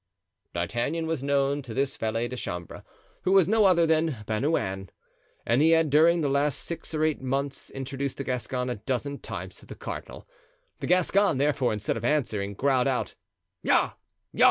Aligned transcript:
D'Artagnan 0.55 1.05
was 1.05 1.21
known 1.21 1.61
to 1.61 1.75
this 1.75 1.95
valet 1.95 2.27
de 2.27 2.35
chambre, 2.35 2.83
who 3.21 3.33
was 3.33 3.47
no 3.47 3.65
other 3.65 3.85
than 3.85 4.17
Bernouin, 4.25 4.89
and 5.45 5.61
he 5.61 5.69
had 5.77 5.91
during 5.91 6.21
the 6.21 6.27
last 6.27 6.61
six 6.63 6.95
or 6.95 7.03
eight 7.03 7.21
months 7.21 7.69
introduced 7.69 8.17
the 8.17 8.23
Gascon 8.23 8.71
a 8.71 8.77
dozen 8.77 9.19
times 9.19 9.57
to 9.57 9.67
the 9.67 9.75
cardinal. 9.75 10.27
The 10.79 10.87
Gascon, 10.87 11.37
therefore, 11.37 11.71
instead 11.71 11.97
of 11.97 12.03
answering, 12.03 12.55
growled 12.55 12.87
out 12.87 13.13
"Ja! 13.61 13.91